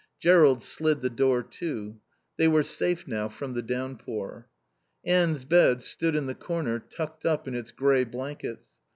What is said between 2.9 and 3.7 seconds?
now from the